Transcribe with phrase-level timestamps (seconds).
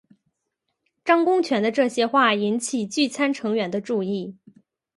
[1.05, 4.35] 张公权的这些话引起聚餐成员的注意。